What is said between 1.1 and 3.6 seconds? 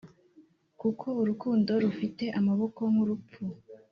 urukundo rufite amaboko nk’urupfu;